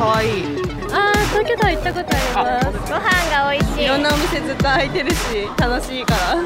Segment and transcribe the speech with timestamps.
[0.00, 0.44] 可愛い
[0.92, 5.16] あー東京タワー行ったことありますご飯が美味しいいろんなお店ずっと開いてるし
[5.58, 6.36] 楽しいから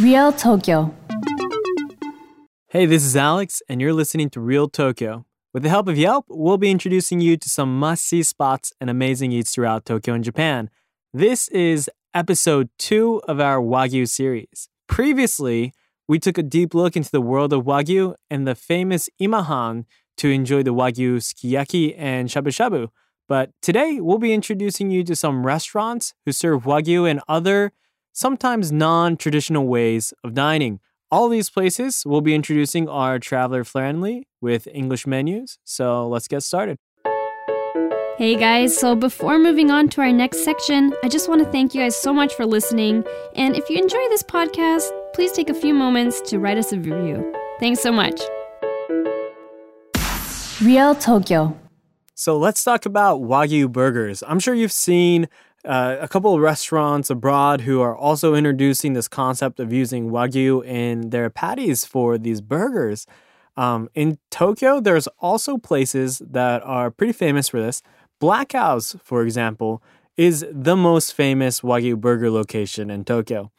[0.00, 0.94] Real Tokyo.
[2.68, 5.26] Hey, this is Alex, and you're listening to Real Tokyo.
[5.52, 8.88] With the help of Yelp, we'll be introducing you to some must see spots and
[8.88, 10.70] amazing eats throughout Tokyo and Japan.
[11.12, 14.68] This is episode two of our Wagyu series.
[14.86, 15.74] Previously,
[16.08, 19.84] we took a deep look into the world of Wagyu and the famous Imahan
[20.17, 22.89] to enjoy the Wagyu sukiyaki and shabu shabu.
[23.27, 27.71] But today, we'll be introducing you to some restaurants who serve Wagyu and other,
[28.13, 30.79] sometimes non traditional ways of dining.
[31.11, 35.57] All these places we'll be introducing are traveler friendly with English menus.
[35.63, 36.77] So let's get started.
[38.17, 41.75] Hey guys, so before moving on to our next section, I just want to thank
[41.75, 43.03] you guys so much for listening.
[43.35, 46.77] And if you enjoy this podcast, please take a few moments to write us a
[46.77, 47.33] review.
[47.59, 48.21] Thanks so much.
[50.61, 51.57] Real Tokyo.
[52.13, 54.23] So let's talk about Wagyu burgers.
[54.25, 55.27] I'm sure you've seen
[55.65, 60.65] uh, a couple of restaurants abroad who are also introducing this concept of using Wagyu
[60.65, 63.05] in their patties for these burgers.
[63.57, 67.81] Um, in Tokyo, there's also places that are pretty famous for this.
[68.19, 69.83] Black House, for example,
[70.15, 73.51] is the most famous Wagyu burger location in Tokyo.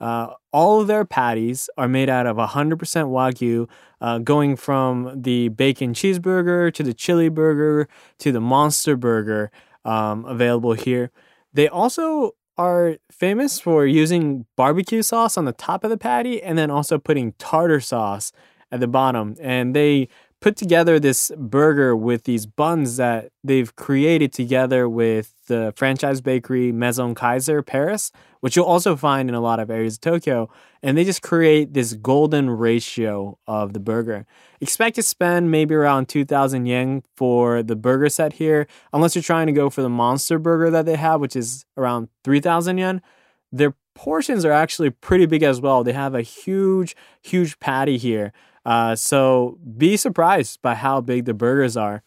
[0.00, 3.68] Uh, all of their patties are made out of 100% Wagyu,
[4.00, 7.88] uh, going from the bacon cheeseburger to the chili burger
[8.18, 9.50] to the monster burger
[9.84, 11.10] um, available here.
[11.52, 16.58] They also are famous for using barbecue sauce on the top of the patty and
[16.58, 18.32] then also putting tartar sauce
[18.70, 19.36] at the bottom.
[19.40, 20.08] And they
[20.40, 26.70] put together this burger with these buns that they've created together with the franchise bakery
[26.70, 30.48] Maison Kayser Paris, which you'll also find in a lot of areas of Tokyo.
[30.82, 34.26] And they just create this golden ratio of the burger.
[34.60, 39.46] Expect to spend maybe around 2,000 yen for the burger set here, unless you're trying
[39.46, 43.02] to go for the monster burger that they have, which is around 3,000 yen.
[43.50, 45.82] Their portions are actually pretty big as well.
[45.82, 48.32] They have a huge, huge patty here.
[48.68, 52.02] Uh, so be surprised by how big the burgers are.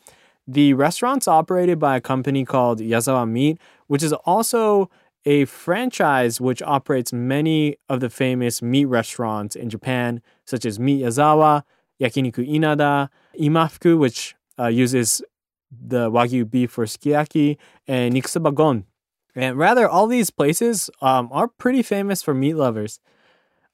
[0.46, 4.88] The restaurant's operated by a company called Yazawa Meat, which is also
[5.26, 11.02] a franchise which operates many of the famous meat restaurants in Japan, such as Meat
[11.04, 11.64] Yazawa,
[12.00, 15.24] Yakiniku Inada, Imafuku, which uh, uses
[15.72, 17.58] the Wagyu beef for sukiyaki,
[17.88, 18.86] and Nikusoba Gon.
[19.34, 23.00] And rather, all these places um, are pretty famous for meat lovers.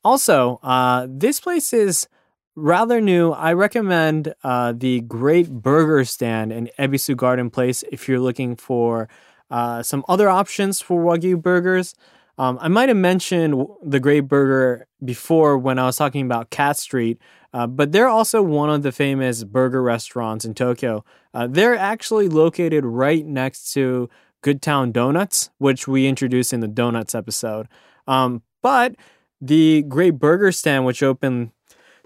[0.06, 2.08] Also, uh, this place is
[2.58, 3.32] rather new.
[3.32, 9.08] I recommend uh, the Great Burger Stand in Ebisu Garden Place if you're looking for
[9.52, 11.94] uh, some other options for Wagyu burgers.
[12.40, 16.78] Um, I might have mentioned the Great Burger before when I was talking about Cat
[16.78, 17.20] Street,
[17.54, 21.06] uh, but they're also one of the famous burger restaurants in Tokyo.
[21.36, 24.10] Uh, they're actually located right next to
[24.42, 27.68] Good Town Donuts, which we introduced in the Donuts episode.
[28.08, 28.96] Um, but
[29.40, 31.52] the Great Burger Stand, which opened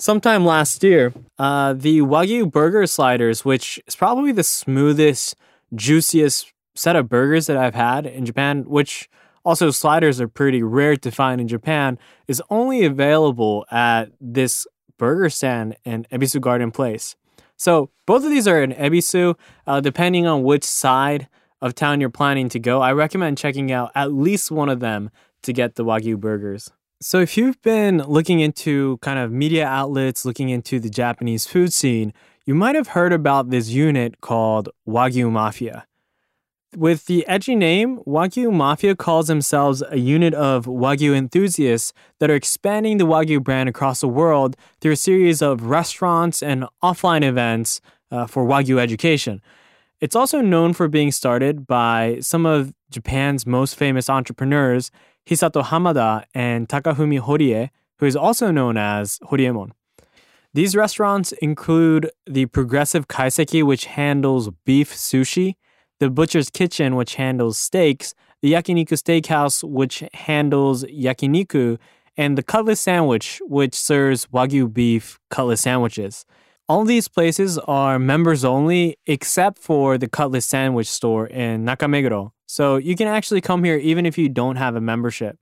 [0.02, 5.36] sometime last year, uh, the Wagyu burger sliders, which is probably the smoothest,
[5.76, 9.08] juiciest set of burgers that I've had in Japan, which
[9.46, 14.66] also sliders are pretty rare to find in Japan, is only available at this
[14.98, 17.16] burger stand in Ebisu Garden Place.
[17.56, 19.36] So both of these are in Ebisu.
[19.68, 21.28] Uh, depending on which side
[21.62, 25.12] of town you're planning to go, I recommend checking out at least one of them
[25.44, 26.72] to get the Wagyu burgers.
[27.04, 31.74] So, if you've been looking into kind of media outlets, looking into the Japanese food
[31.74, 32.14] scene,
[32.46, 35.88] you might have heard about this unit called Wagyu Mafia.
[36.78, 42.36] With the edgy name, Wagyu Mafia calls themselves a unit of Wagyu enthusiasts that are
[42.36, 47.82] expanding the Wagyu brand across the world through a series of restaurants and offline events
[48.12, 49.42] uh, for Wagyu education.
[50.02, 54.92] It's also known for being started by some of Japan's most famous entrepreneurs,
[55.28, 57.70] Hisato Hamada and Takafumi Horie,
[58.00, 59.72] who is also known as Horiemon.
[60.54, 65.56] These restaurants include the Progressive Kaiseki, which handles beef sushi,
[66.00, 71.78] the Butcher's Kitchen, which handles steaks, the Yakiniku Steakhouse, which handles yakiniku,
[72.18, 76.26] and the Cutlass Sandwich, which serves Wagyu beef cutlass sandwiches.
[76.72, 82.32] All these places are members only, except for the Cutlass Sandwich store in Nakameguro.
[82.48, 85.38] So you can actually come here even if you don't have a membership.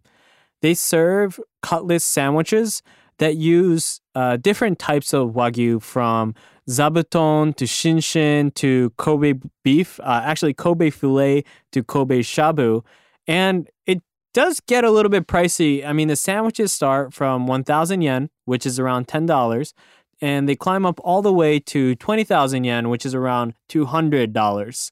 [0.63, 2.81] They serve Cutlass sandwiches
[3.19, 6.33] that use uh, different types of Wagyu from
[6.67, 9.33] zabuton to shinshin to Kobe
[9.63, 11.43] beef, uh, actually Kobe filet
[11.73, 12.83] to Kobe shabu.
[13.27, 14.01] And it
[14.33, 15.85] does get a little bit pricey.
[15.85, 19.73] I mean, the sandwiches start from 1,000 yen, which is around $10,
[20.21, 24.92] and they climb up all the way to 20,000 yen, which is around $200.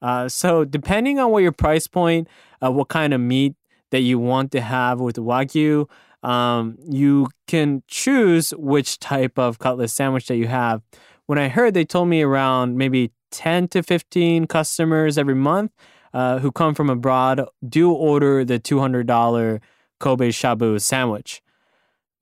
[0.00, 2.28] Uh, so, depending on what your price point,
[2.62, 3.54] uh, what kind of meat
[3.90, 5.88] that you want to have with Wagyu,
[6.22, 10.82] um, you can choose which type of cutlet sandwich that you have.
[11.26, 15.72] When I heard, they told me around maybe 10 to 15 customers every month
[16.12, 19.60] uh, who come from abroad do order the $200
[19.98, 21.42] Kobe Shabu sandwich.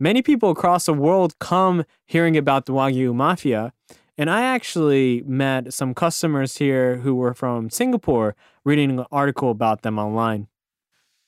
[0.02, 3.74] Many people across the world come hearing about the Wagyu Mafia,
[4.16, 9.82] and I actually met some customers here who were from Singapore reading an article about
[9.82, 10.48] them online.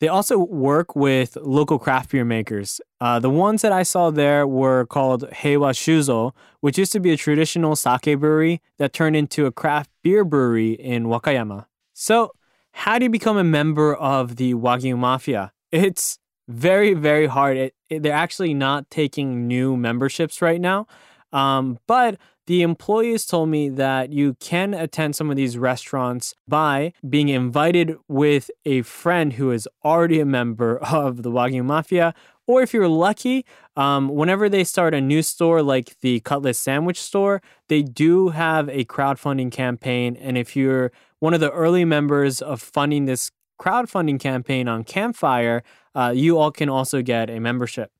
[0.00, 2.80] They also work with local craft beer makers.
[2.98, 7.10] Uh, the ones that I saw there were called Heiwa Shuzo, which used to be
[7.10, 11.66] a traditional sake brewery that turned into a craft beer brewery in Wakayama.
[11.92, 12.32] So,
[12.72, 15.52] how do you become a member of the Wagyu Mafia?
[15.70, 17.56] It's very, very hard.
[17.56, 20.86] It, they're actually not taking new memberships right now.
[21.32, 26.92] Um, but the employees told me that you can attend some of these restaurants by
[27.08, 32.14] being invited with a friend who is already a member of the Wagyu Mafia.
[32.46, 33.46] Or if you're lucky,
[33.76, 38.68] um, whenever they start a new store like the Cutlass Sandwich Store, they do have
[38.68, 40.16] a crowdfunding campaign.
[40.16, 40.90] And if you're
[41.20, 43.30] one of the early members of funding this
[43.62, 45.62] crowdfunding campaign on Campfire,
[45.94, 47.92] uh, you all can also get a membership.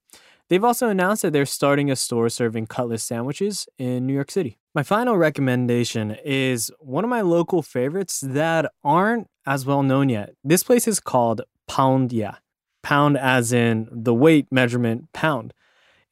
[0.48, 4.58] They've also announced that they're starting a store serving cutlass sandwiches in New York City.
[4.74, 10.34] My final recommendation is one of my local favorites that aren't as well known yet.
[10.42, 12.38] This place is called Poundya.
[12.82, 15.54] Pound as in the weight measurement pound.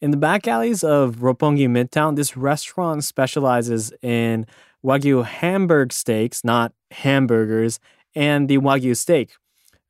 [0.01, 4.47] In the back alleys of Roppongi Midtown, this restaurant specializes in
[4.85, 7.81] Wagyu Hamburg steaks, not hamburgers,
[8.15, 9.33] and the Wagyu steak.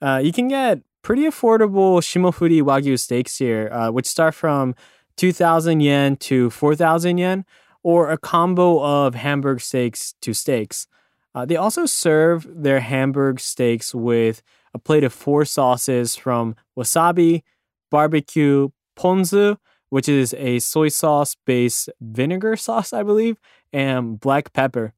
[0.00, 4.74] Uh, you can get pretty affordable Shimofuri Wagyu steaks here, uh, which start from
[5.16, 7.44] 2,000 yen to 4,000 yen,
[7.82, 10.86] or a combo of Hamburg steaks to steaks.
[11.34, 14.42] Uh, they also serve their Hamburg steaks with
[14.74, 17.42] a plate of four sauces from wasabi,
[17.90, 18.68] barbecue,
[18.98, 19.56] ponzu,
[19.88, 23.38] which is a soy sauce based vinegar sauce, I believe,
[23.72, 24.92] and black pepper.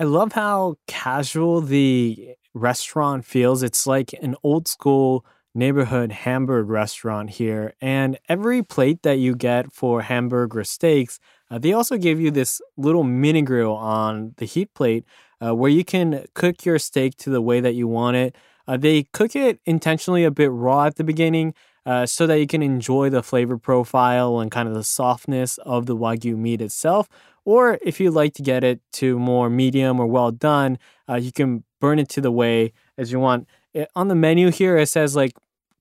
[0.00, 3.62] I love how casual the restaurant feels.
[3.62, 7.74] It's like an old school neighborhood Hamburg restaurant here.
[7.80, 11.18] And every plate that you get for hamburger steaks,
[11.50, 15.04] uh, they also give you this little mini grill on the heat plate
[15.44, 18.34] uh, where you can cook your steak to the way that you want it.
[18.66, 21.52] Uh, they cook it intentionally a bit raw at the beginning
[21.84, 25.86] uh, so that you can enjoy the flavor profile and kind of the softness of
[25.86, 27.08] the Wagyu meat itself.
[27.44, 30.78] Or if you like to get it to more medium or well done,
[31.08, 33.48] uh, you can burn it to the way as you want.
[33.74, 35.32] It, on the menu here, it says like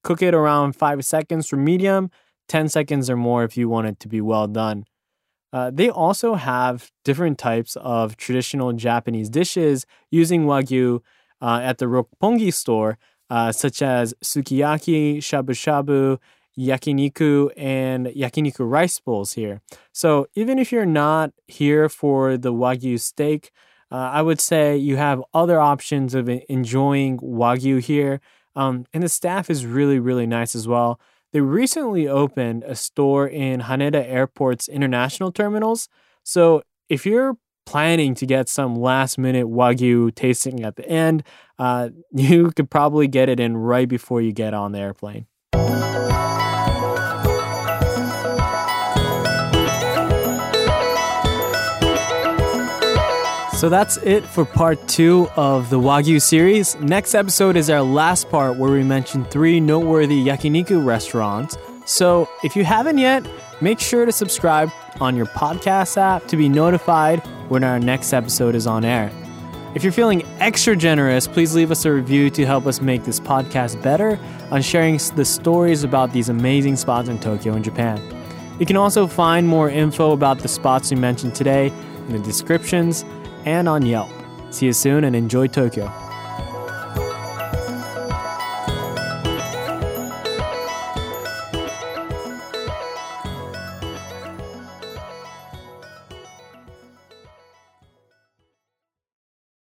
[0.04, 2.10] cook it around five seconds for medium,
[2.48, 4.86] 10 seconds or more if you want it to be well done.
[5.54, 11.02] Uh, they also have different types of traditional Japanese dishes using Wagyu
[11.42, 12.98] uh, at the Roppongi store,
[13.30, 16.20] uh, such as sukiyaki, shabu shabu,
[16.58, 19.62] yakiniku, and yakiniku rice bowls here.
[19.92, 23.52] So even if you're not here for the Wagyu steak,
[23.92, 28.22] uh, I would say you have other options of enjoying Wagyu here.
[28.56, 31.00] Um, and the staff is really, really nice as well.
[31.34, 35.88] They recently opened a store in Haneda Airport's international terminals.
[36.24, 41.24] So if you're planning to get some last minute Wagyu tasting at the end,
[41.58, 45.26] uh, you could probably get it in right before you get on the airplane.
[53.62, 56.76] So that's it for part two of the Wagyu series.
[56.80, 61.60] Next episode is our last part where we mention three noteworthy yakiniku restaurants.
[61.86, 63.24] So if you haven't yet,
[63.62, 68.56] make sure to subscribe on your podcast app to be notified when our next episode
[68.56, 69.12] is on air.
[69.76, 73.20] If you're feeling extra generous, please leave us a review to help us make this
[73.20, 74.18] podcast better
[74.50, 78.02] on sharing the stories about these amazing spots in Tokyo and Japan.
[78.60, 81.68] You can also find more info about the spots we mentioned today
[82.08, 83.06] in the descriptions
[83.46, 84.10] and on Yelp.
[84.50, 86.11] See you soon and enjoy Tokyo.